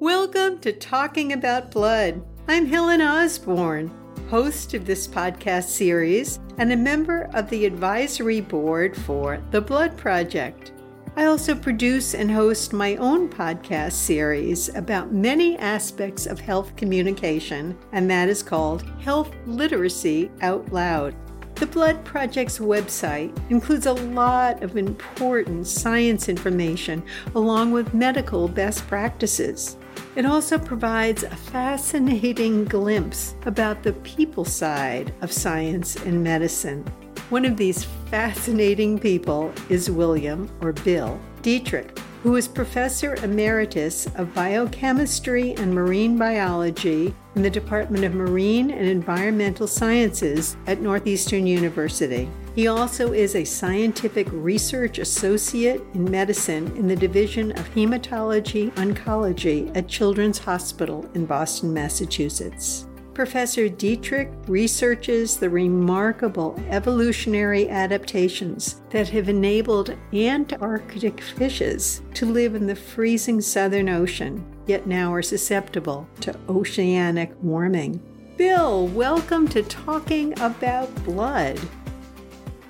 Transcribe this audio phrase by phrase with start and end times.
[0.00, 2.22] Welcome to Talking About Blood.
[2.48, 3.90] I'm Helen Osborne,
[4.30, 9.98] host of this podcast series and a member of the advisory board for The Blood
[9.98, 10.72] Project.
[11.16, 17.76] I also produce and host my own podcast series about many aspects of health communication,
[17.92, 21.14] and that is called Health Literacy Out Loud.
[21.56, 27.02] The Blood Project's website includes a lot of important science information
[27.34, 29.76] along with medical best practices.
[30.20, 36.84] It also provides a fascinating glimpse about the people side of science and medicine.
[37.30, 44.34] One of these fascinating people is William, or Bill, Detrich, who is Professor Emeritus of
[44.34, 52.28] Biochemistry and Marine Biology in the Department of Marine and Environmental Sciences at Northeastern University.
[52.54, 59.74] He also is a Scientific Research Associate in Medicine in the Division of Hematology Oncology
[59.76, 62.88] at Children's Hospital in Boston, Massachusetts.
[63.14, 72.66] Professor Detrich researches the remarkable evolutionary adaptations that have enabled Antarctic fishes to live in
[72.66, 78.02] the freezing Southern Ocean, yet now are susceptible to oceanic warming.
[78.36, 81.60] Bill, welcome to Talking About Blood.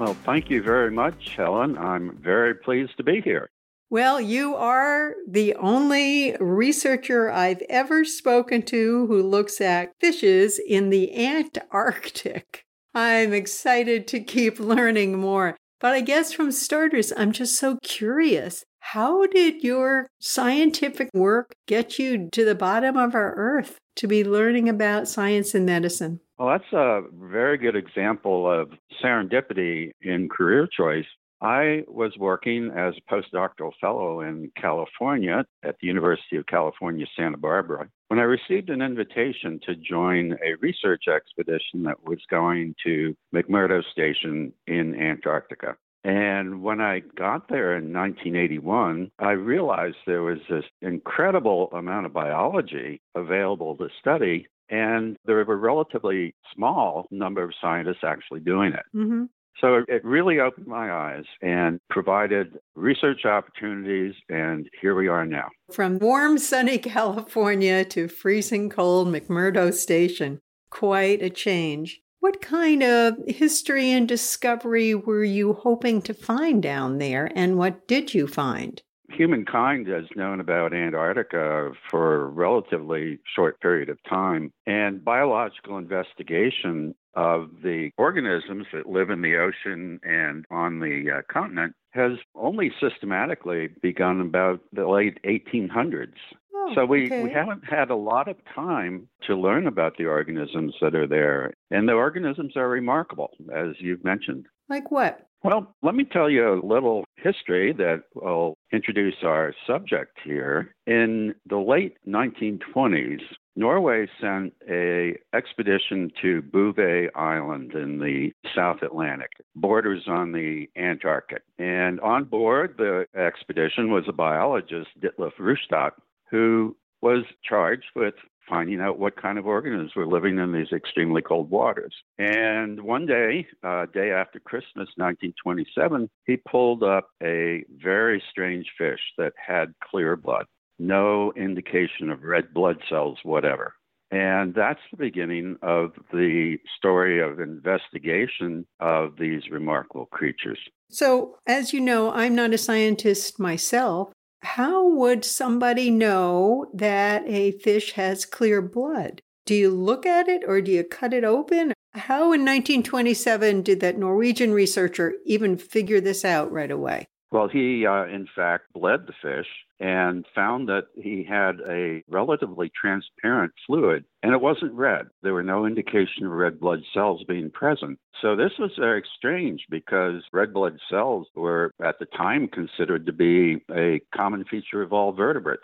[0.00, 1.76] Well, thank you very much, Helen.
[1.76, 3.50] I'm very pleased to be here.
[3.90, 10.88] Well, you are the only researcher I've ever spoken to who looks at fishes in
[10.88, 12.64] the Antarctic.
[12.94, 15.58] I'm excited to keep learning more.
[15.80, 18.64] But I guess from starters, I'm just so curious.
[18.80, 24.22] How did your scientific work get you to the bottom of our earth to be
[24.22, 26.20] learning about science and medicine?
[26.38, 28.72] Well, that's a very good example of
[29.02, 31.06] serendipity in career choice.
[31.42, 37.38] I was working as a postdoctoral fellow in California at the University of California, Santa
[37.38, 43.16] Barbara, when I received an invitation to join a research expedition that was going to
[43.34, 45.76] McMurdo Station in Antarctica.
[46.02, 52.12] And when I got there in 1981, I realized there was this incredible amount of
[52.14, 58.72] biology available to study, and there were a relatively small number of scientists actually doing
[58.72, 58.84] it.
[58.96, 59.24] Mm-hmm.
[59.60, 65.48] So it really opened my eyes and provided research opportunities, and here we are now.
[65.72, 70.40] From warm, sunny California to freezing cold McMurdo Station,
[70.70, 72.00] quite a change.
[72.20, 77.86] What kind of history and discovery were you hoping to find down there, and what
[77.88, 78.82] did you find?
[79.10, 86.94] Humankind has known about Antarctica for a relatively short period of time, and biological investigation
[87.14, 92.70] of the organisms that live in the ocean and on the uh, continent has only
[92.80, 96.12] systematically begun about the late 1800s.
[96.54, 97.24] Oh, so we, okay.
[97.24, 101.52] we haven't had a lot of time to learn about the organisms that are there.
[101.70, 104.46] And the organisms are remarkable, as you've mentioned.
[104.68, 105.26] Like what?
[105.42, 110.74] Well, let me tell you a little history that will introduce our subject here.
[110.86, 113.22] In the late 1920s,
[113.56, 121.42] Norway sent a expedition to Bouvet Island in the South Atlantic, borders on the Antarctic.
[121.58, 125.92] And on board the expedition was a biologist, Ditlef Rustad,
[126.30, 128.14] who was charged with
[128.50, 131.94] finding out what kind of organisms were living in these extremely cold waters.
[132.18, 139.00] And one day, uh, day after Christmas, 1927, he pulled up a very strange fish
[139.16, 140.46] that had clear blood,
[140.78, 143.74] no indication of red blood cells, whatever.
[144.10, 150.58] And that's the beginning of the story of investigation of these remarkable creatures.
[150.90, 154.10] So, as you know, I'm not a scientist myself,
[154.42, 159.22] how would somebody know that a fish has clear blood?
[159.46, 161.72] Do you look at it or do you cut it open?
[161.94, 167.06] How in 1927 did that Norwegian researcher even figure this out right away?
[167.30, 169.46] Well, he, uh, in fact, bled the fish
[169.78, 175.06] and found that he had a relatively transparent fluid and it wasn't red.
[175.22, 177.98] There were no indication of red blood cells being present.
[178.20, 183.12] So this was very strange because red blood cells were at the time considered to
[183.12, 185.62] be a common feature of all vertebrates.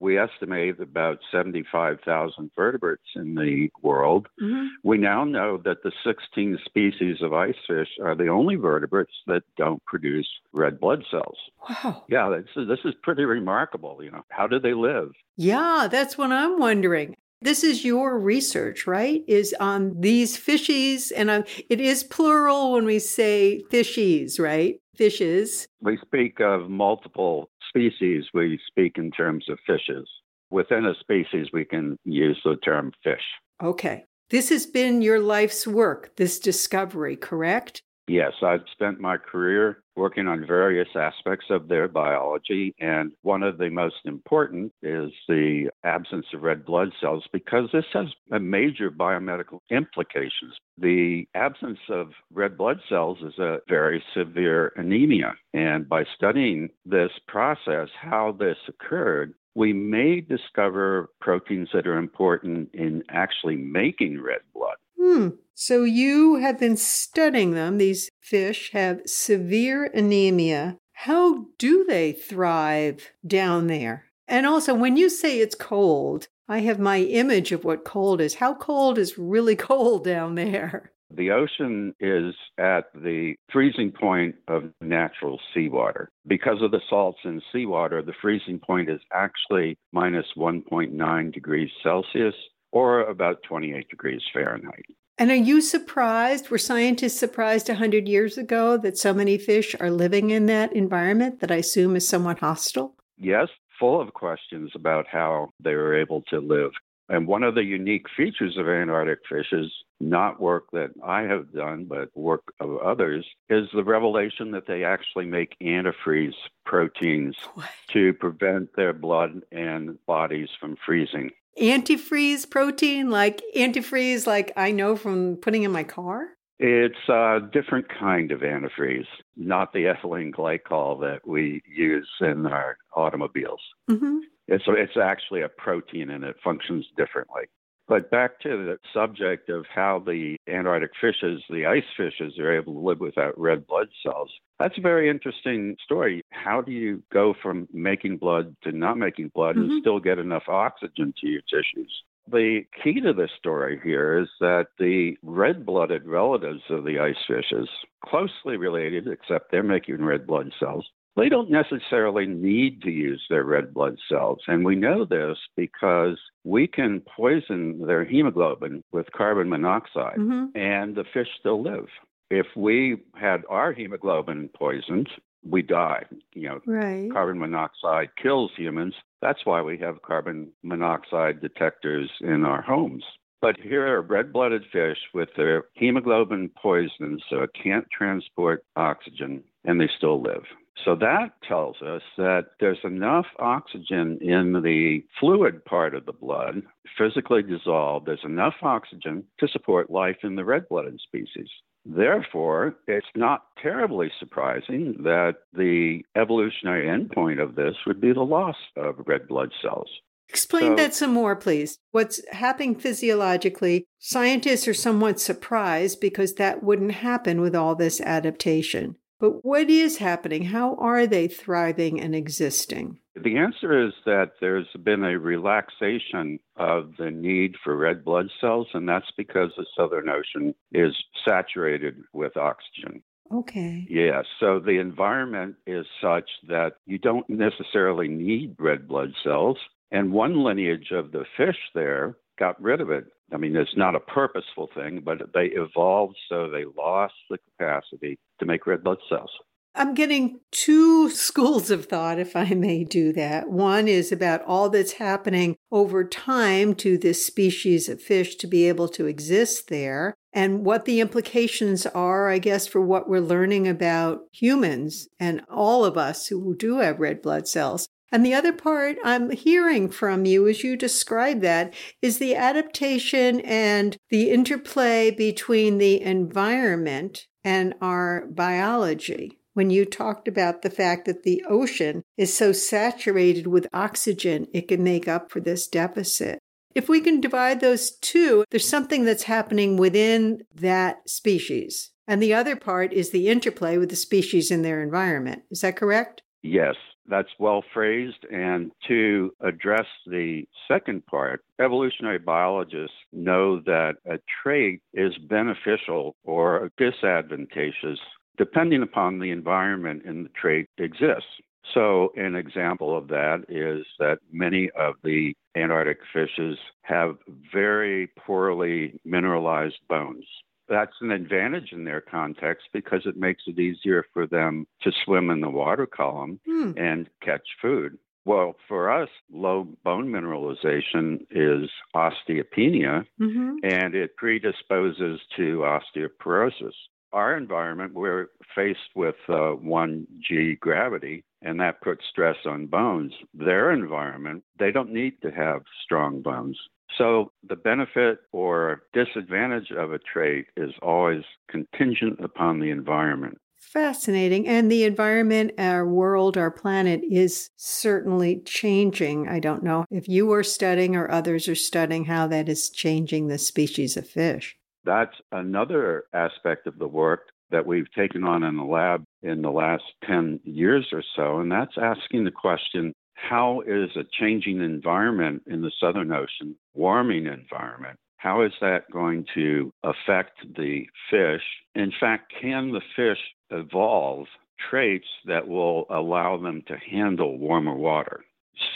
[0.00, 4.28] We estimate about 75,000 vertebrates in the world.
[4.40, 4.66] Mm-hmm.
[4.84, 9.42] We now know that the 16 species of ice fish are the only vertebrates that
[9.56, 11.38] don't produce red blood cells.
[11.68, 12.04] Wow.
[12.08, 14.02] Yeah, this is, this is pretty remarkable.
[14.02, 15.10] You know, how do they live?
[15.36, 17.16] Yeah, that's what I'm wondering.
[17.40, 19.22] This is your research, right?
[19.28, 24.80] Is on these fishies, and um, it is plural when we say fishies, right?
[24.98, 25.68] Fishes.
[25.80, 30.08] We speak of multiple species, we speak in terms of fishes.
[30.50, 33.22] within a species, we can use the term fish.
[33.62, 34.04] Okay.
[34.30, 37.82] This has been your life's work, this discovery, correct?
[38.08, 43.58] Yes, I've spent my career working on various aspects of their biology, and one of
[43.58, 48.06] the most important is the absence of red blood cells because this has
[48.40, 50.54] major biomedical implications.
[50.78, 57.10] The absence of red blood cells is a very severe anemia, and by studying this
[57.26, 64.40] process, how this occurred, we may discover proteins that are important in actually making red
[64.54, 64.76] blood.
[65.00, 65.28] Hmm.
[65.54, 67.78] So you have been studying them.
[67.78, 70.78] These fish have severe anemia.
[70.92, 74.06] How do they thrive down there?
[74.26, 78.36] And also, when you say it's cold, I have my image of what cold is.
[78.36, 80.92] How cold is really cold down there?
[81.10, 86.10] The ocean is at the freezing point of natural seawater.
[86.26, 92.34] Because of the salts in seawater, the freezing point is actually minus 1.9 degrees Celsius
[92.72, 94.86] or about 28 degrees Fahrenheit.
[95.18, 96.48] And are you surprised?
[96.48, 101.40] Were scientists surprised 100 years ago that so many fish are living in that environment
[101.40, 102.94] that I assume is somewhat hostile?
[103.16, 103.48] Yes,
[103.80, 106.70] full of questions about how they were able to live.
[107.08, 111.52] And one of the unique features of Antarctic fish is not work that I have
[111.52, 117.70] done, but work of others, is the revelation that they actually make antifreeze proteins what?
[117.92, 121.30] to prevent their blood and bodies from freezing
[121.60, 126.28] antifreeze protein, like antifreeze, like I know from putting in my car?
[126.58, 129.06] It's a different kind of antifreeze,
[129.36, 133.60] not the ethylene glycol that we use in our automobiles.
[133.88, 134.18] Mm-hmm.
[134.48, 137.42] It's, it's actually a protein and it functions differently.
[137.88, 142.74] But back to the subject of how the Antarctic fishes, the ice fishes, are able
[142.74, 144.30] to live without red blood cells.
[144.58, 146.22] That's a very interesting story.
[146.30, 149.70] How do you go from making blood to not making blood mm-hmm.
[149.70, 152.02] and still get enough oxygen to your tissues?
[152.30, 157.16] The key to this story here is that the red blooded relatives of the ice
[157.26, 157.70] fishes,
[158.04, 160.86] closely related, except they're making red blood cells,
[161.18, 164.38] they don't necessarily need to use their red blood cells.
[164.46, 170.56] And we know this because we can poison their hemoglobin with carbon monoxide mm-hmm.
[170.56, 171.88] and the fish still live.
[172.30, 175.08] If we had our hemoglobin poisoned,
[175.48, 176.04] we die.
[176.34, 177.10] You know, right.
[177.12, 178.94] carbon monoxide kills humans.
[179.22, 183.04] That's why we have carbon monoxide detectors in our homes.
[183.40, 189.44] But here are red blooded fish with their hemoglobin poisoned, so it can't transport oxygen,
[189.64, 190.42] and they still live.
[190.84, 196.62] So that tells us that there's enough oxygen in the fluid part of the blood,
[196.96, 201.48] physically dissolved, there's enough oxygen to support life in the red blooded species.
[201.84, 208.56] Therefore, it's not terribly surprising that the evolutionary endpoint of this would be the loss
[208.76, 209.88] of red blood cells.
[210.28, 211.78] Explain so, that some more, please.
[211.90, 213.86] What's happening physiologically?
[213.98, 218.96] Scientists are somewhat surprised because that wouldn't happen with all this adaptation.
[219.20, 220.44] But what is happening?
[220.44, 223.00] How are they thriving and existing?
[223.16, 228.68] The answer is that there's been a relaxation of the need for red blood cells,
[228.74, 230.94] and that's because the Southern Ocean is
[231.26, 233.02] saturated with oxygen.
[233.32, 233.86] Okay.
[233.90, 239.58] Yeah, so the environment is such that you don't necessarily need red blood cells.
[239.90, 243.06] And one lineage of the fish there got rid of it.
[243.32, 248.18] I mean, it's not a purposeful thing, but they evolved so they lost the capacity
[248.40, 249.30] to make red blood cells.
[249.74, 253.48] I'm getting two schools of thought, if I may do that.
[253.48, 258.68] One is about all that's happening over time to this species of fish to be
[258.68, 263.68] able to exist there, and what the implications are, I guess, for what we're learning
[263.68, 267.88] about humans and all of us who do have red blood cells.
[268.10, 273.40] And the other part I'm hearing from you as you describe that is the adaptation
[273.40, 279.38] and the interplay between the environment and our biology.
[279.54, 284.68] When you talked about the fact that the ocean is so saturated with oxygen, it
[284.68, 286.38] can make up for this deficit.
[286.74, 291.90] If we can divide those two, there's something that's happening within that species.
[292.06, 295.42] And the other part is the interplay with the species in their environment.
[295.50, 296.22] Is that correct?
[296.42, 296.76] Yes,
[297.08, 298.24] that's well phrased.
[298.30, 306.70] And to address the second part, evolutionary biologists know that a trait is beneficial or
[306.76, 307.98] disadvantageous
[308.38, 311.28] depending upon the environment in the trait exists.
[311.74, 317.16] So, an example of that is that many of the Antarctic fishes have
[317.52, 320.24] very poorly mineralized bones
[320.68, 325.30] that's an advantage in their context because it makes it easier for them to swim
[325.30, 326.72] in the water column hmm.
[326.76, 327.98] and catch food.
[328.24, 333.56] Well, for us, low bone mineralization is osteopenia mm-hmm.
[333.62, 335.64] and it predisposes to
[335.96, 336.74] osteoporosis.
[337.14, 343.14] Our environment, we're faced with uh, 1G gravity, and that puts stress on bones.
[343.32, 346.58] Their environment, they don't need to have strong bones.
[346.96, 353.38] So the benefit or disadvantage of a trait is always contingent upon the environment.
[353.60, 354.48] Fascinating.
[354.48, 359.28] And the environment, our world, our planet is certainly changing.
[359.28, 363.26] I don't know if you are studying or others are studying how that is changing
[363.26, 364.56] the species of fish.
[364.84, 369.50] That's another aspect of the work that we've taken on in the lab in the
[369.50, 371.40] last 10 years or so.
[371.40, 377.26] And that's asking the question how is a changing environment in the Southern Ocean, warming
[377.26, 381.42] environment, how is that going to affect the fish?
[381.74, 383.18] In fact, can the fish
[383.50, 384.26] evolve
[384.70, 388.24] traits that will allow them to handle warmer water?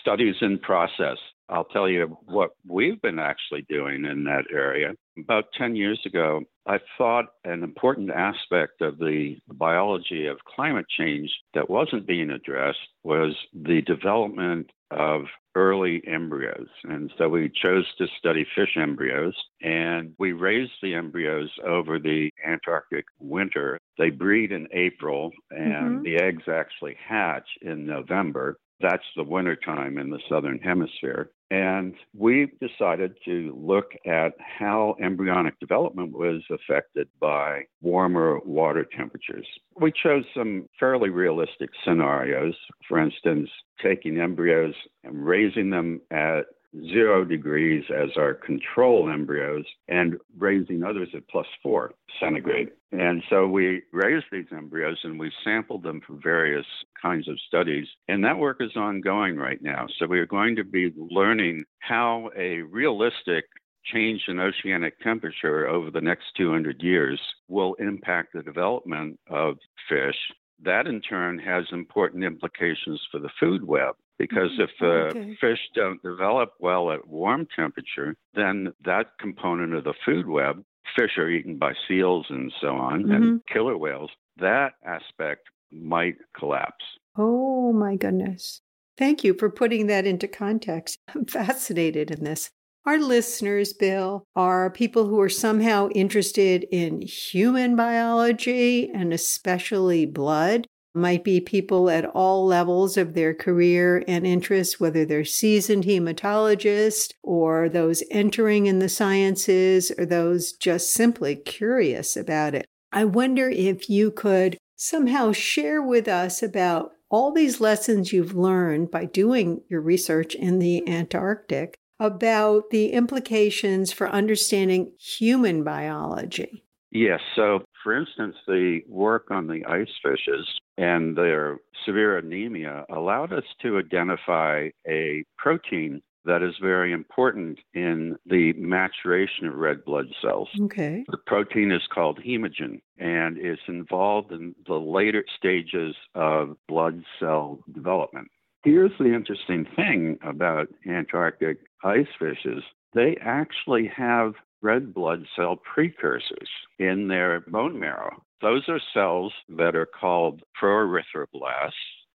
[0.01, 1.19] Studies in process.
[1.49, 4.95] I'll tell you what we've been actually doing in that area.
[5.19, 11.31] About 10 years ago, I thought an important aspect of the biology of climate change
[11.55, 15.23] that wasn't being addressed was the development of
[15.55, 16.69] early embryos.
[16.85, 22.31] And so we chose to study fish embryos and we raised the embryos over the
[22.47, 23.79] Antarctic winter.
[23.99, 26.03] They breed in April and mm-hmm.
[26.03, 28.57] the eggs actually hatch in November.
[28.83, 31.31] That's the winter time in the southern hemisphere.
[31.51, 39.47] And we decided to look at how embryonic development was affected by warmer water temperatures.
[39.79, 42.55] We chose some fairly realistic scenarios.
[42.89, 43.51] For instance,
[43.83, 44.75] taking embryos
[45.05, 51.47] and raising them at zero degrees as our control embryos and raising others at plus
[51.63, 52.71] four centigrade.
[52.93, 56.67] And so we raised these embryos and we sampled them for various
[57.01, 57.87] kinds of studies.
[58.09, 59.87] And that work is ongoing right now.
[59.99, 63.45] So we are going to be learning how a realistic
[63.85, 69.57] change in oceanic temperature over the next 200 years will impact the development of
[69.89, 70.17] fish.
[70.65, 74.63] That in turn has important implications for the food web because mm-hmm.
[74.63, 75.37] if the okay.
[75.41, 80.63] fish don't develop well at warm temperature, then that component of the food web,
[80.97, 83.13] fish are eaten by seals and so on, mm-hmm.
[83.13, 86.85] and killer whales, that aspect might collapse.
[87.17, 88.61] Oh my goodness.
[88.97, 90.99] Thank you for putting that into context.
[91.15, 92.49] I'm fascinated in this.
[92.87, 100.69] Our listeners, Bill, are people who are somehow interested in human biology and especially blood
[100.95, 107.13] might be people at all levels of their career and interests, whether they're seasoned hematologists
[107.23, 112.67] or those entering in the sciences or those just simply curious about it.
[112.93, 118.91] I wonder if you could somehow share with us about all these lessons you've learned
[118.91, 126.65] by doing your research in the Antarctic about the implications for understanding human biology.
[126.91, 127.21] Yes.
[127.37, 130.49] So, for instance, the work on the ice fishes
[130.79, 138.17] and their severe anemia allowed us to identify a protein that is very important in
[138.27, 140.49] the maturation of red blood cells.
[140.61, 141.05] Okay.
[141.09, 147.59] The protein is called hemogen and is involved in the later stages of blood cell
[147.75, 148.29] development.
[148.65, 152.63] Here's the interesting thing about Antarctic ice fishes.
[152.95, 158.23] They actually have red blood cell precursors in their bone marrow.
[158.41, 161.73] Those are cells that are called proerythroblasts.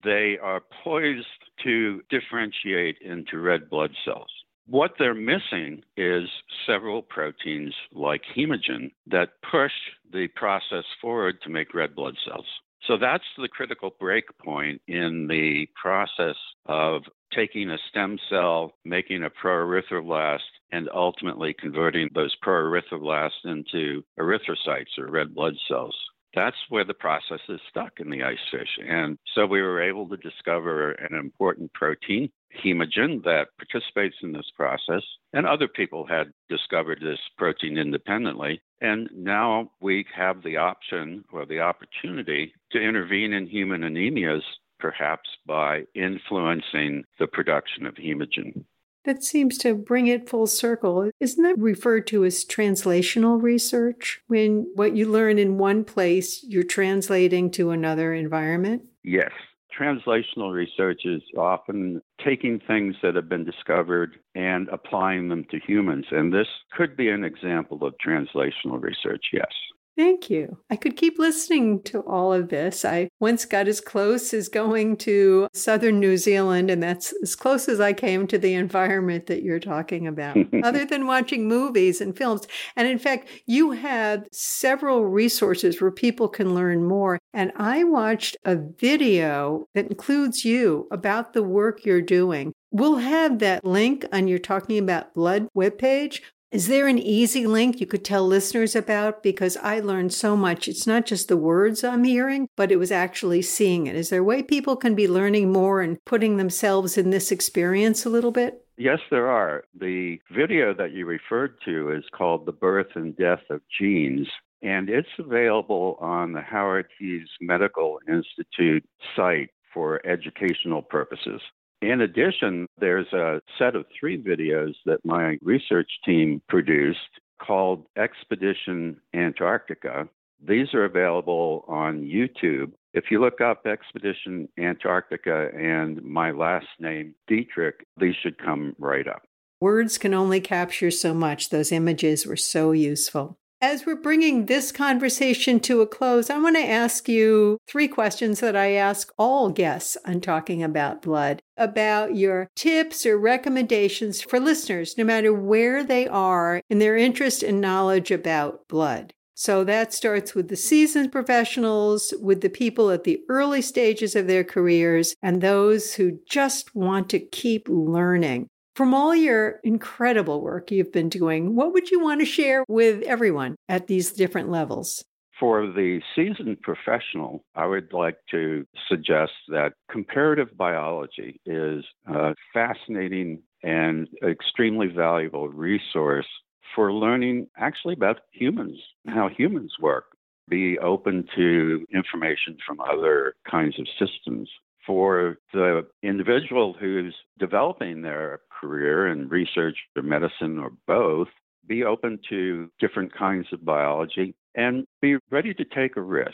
[0.04, 1.26] They are poised
[1.64, 4.30] to differentiate into red blood cells.
[4.68, 6.30] What they're missing is
[6.66, 9.74] several proteins like hemogen that push
[10.12, 12.46] the process forward to make red blood cells.
[12.88, 16.36] So that's the critical break point in the process
[16.66, 20.40] of taking a stem cell, making a proerythroblast,
[20.74, 25.96] and ultimately converting those proerythroblasts into erythrocytes or red blood cells.
[26.36, 28.80] That's where the process is stuck in the ice fish.
[28.90, 32.32] And so we were able to discover an important protein,
[32.66, 35.04] hemogen, that participates in this process.
[35.32, 38.60] And other people had discovered this protein independently.
[38.82, 44.42] And now we have the option or the opportunity to intervene in human anemias,
[44.80, 48.66] perhaps by influencing the production of hemogen.
[49.06, 51.12] That seems to bring it full circle.
[51.20, 54.22] Isn't that referred to as translational research?
[54.28, 58.84] When what you learn in one place, you're translating to another environment?
[59.04, 59.32] Yes.
[59.78, 66.06] Translational research is often taking things that have been discovered and applying them to humans.
[66.12, 69.52] And this could be an example of translational research, yes.
[69.96, 70.58] Thank you.
[70.72, 72.84] I could keep listening to all of this.
[72.84, 77.70] I once got as close as going to southern New Zealand, and that's as close
[77.70, 82.18] as I came to the environment that you're talking about, other than watching movies and
[82.18, 82.48] films.
[82.76, 87.20] And in fact, you have several resources where people can learn more.
[87.32, 92.54] And I watched a video that includes you about the work you're doing.
[92.72, 96.22] We'll have that link on your Talking About Blood webpage.
[96.54, 99.24] Is there an easy link you could tell listeners about?
[99.24, 100.68] Because I learned so much.
[100.68, 103.96] It's not just the words I'm hearing, but it was actually seeing it.
[103.96, 108.06] Is there a way people can be learning more and putting themselves in this experience
[108.06, 108.68] a little bit?
[108.78, 109.64] Yes, there are.
[109.80, 114.28] The video that you referred to is called The Birth and Death of Genes,
[114.62, 121.42] and it's available on the Howard Hughes Medical Institute site for educational purposes.
[121.84, 129.02] In addition, there's a set of three videos that my research team produced called Expedition
[129.14, 130.08] Antarctica.
[130.42, 132.72] These are available on YouTube.
[132.94, 139.06] If you look up Expedition Antarctica and my last name, Detrich, these should come right
[139.06, 139.24] up.
[139.60, 141.50] Words can only capture so much.
[141.50, 143.38] Those images were so useful.
[143.64, 148.42] As we're bringing this conversation to a close, I want to ask you three questions
[148.42, 154.38] that I ask all guests on talking about blood about your tips or recommendations for
[154.38, 159.14] listeners, no matter where they are in their interest and knowledge about blood.
[159.34, 164.28] So that starts with the seasoned professionals, with the people at the early stages of
[164.28, 168.50] their careers, and those who just want to keep learning.
[168.76, 173.04] From all your incredible work you've been doing, what would you want to share with
[173.04, 175.06] everyone at these different levels?
[175.40, 183.44] For the seasoned professional, I would like to suggest that comparative biology is a fascinating
[183.62, 186.28] and extremely valuable resource
[186.74, 190.06] for learning actually about humans, how humans work.
[190.50, 194.50] Be open to information from other kinds of systems
[194.86, 201.28] for the individual who's developing their career in research or medicine or both,
[201.68, 206.34] be open to different kinds of biology and be ready to take a risk.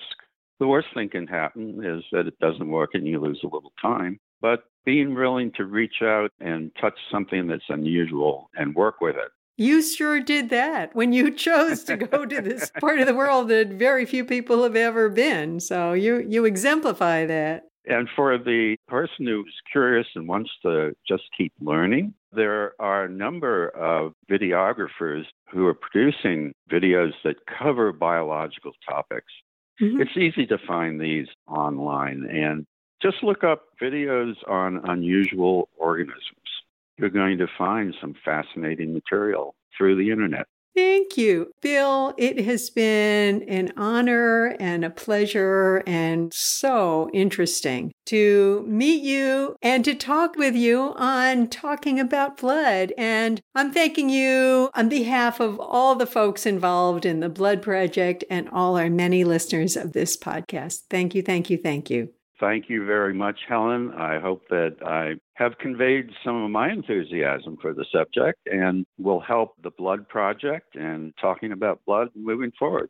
[0.59, 3.71] The worst thing can happen is that it doesn't work and you lose a little
[3.81, 9.15] time, but being willing to reach out and touch something that's unusual and work with
[9.15, 9.31] it.
[9.57, 13.49] You sure did that when you chose to go to this part of the world
[13.49, 15.59] that very few people have ever been.
[15.59, 17.68] So you you exemplify that.
[17.85, 23.09] And for the person who's curious and wants to just keep learning, there are a
[23.09, 29.31] number of videographers who are producing videos that cover biological topics.
[29.81, 30.01] Mm-hmm.
[30.01, 32.65] It's easy to find these online and
[33.01, 36.23] just look up videos on unusual organisms.
[36.97, 40.47] You're going to find some fascinating material through the internet.
[40.79, 42.13] Thank you, Bill.
[42.17, 49.83] It has been an honor and a pleasure and so interesting to meet you and
[49.83, 52.93] to talk with you on talking about blood.
[52.97, 58.23] And I'm thanking you on behalf of all the folks involved in the Blood Project
[58.29, 60.83] and all our many listeners of this podcast.
[60.89, 62.13] Thank you, thank you, thank you.
[62.39, 63.91] Thank you very much, Helen.
[63.91, 69.19] I hope that I have conveyed some of my enthusiasm for the subject and will
[69.19, 72.89] help the Blood Project and talking about blood moving forward.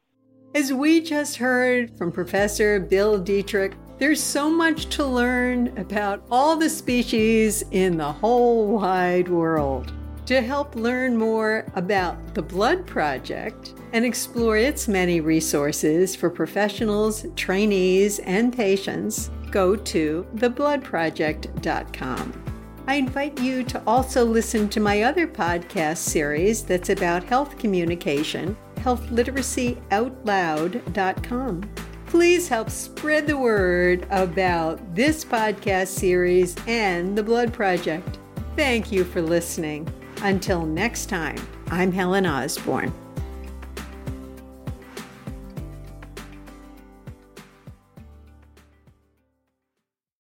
[0.53, 6.55] As we just heard from Professor Bill Detrich, there's so much to learn about all
[6.55, 9.93] the species in the whole wide world.
[10.27, 17.25] To help learn more about the Blood Project and explore its many resources for professionals,
[17.35, 22.43] trainees, and patients, go to thebloodproject.com.
[22.87, 28.57] I invite you to also listen to my other podcast series that's about health communication,
[28.77, 31.69] healthliteracyoutloud.com.
[32.07, 38.17] Please help spread the word about this podcast series and the Blood Project.
[38.55, 39.87] Thank you for listening.
[40.23, 42.91] Until next time, I'm Helen Osborne.